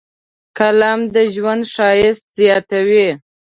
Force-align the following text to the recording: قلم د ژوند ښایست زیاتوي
قلم 0.57 0.99
د 1.13 1.15
ژوند 1.33 1.63
ښایست 1.73 2.25
زیاتوي 2.39 3.07